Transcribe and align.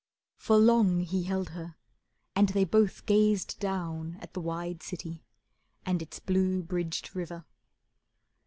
For 0.35 0.57
long 0.57 1.01
he 1.01 1.21
held 1.25 1.49
her, 1.49 1.75
and 2.35 2.49
they 2.49 2.63
both 2.63 3.05
gazed 3.05 3.59
down 3.59 4.17
At 4.19 4.33
the 4.33 4.41
wide 4.41 4.81
city, 4.81 5.23
and 5.85 6.01
its 6.01 6.17
blue, 6.17 6.63
bridged 6.63 7.15
river. 7.15 7.45